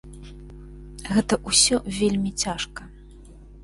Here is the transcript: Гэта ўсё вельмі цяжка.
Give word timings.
Гэта 1.13 1.33
ўсё 1.51 1.75
вельмі 2.01 2.37
цяжка. 2.45 2.93